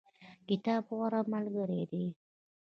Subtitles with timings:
[0.49, 2.05] کتاب غوره ملګری دی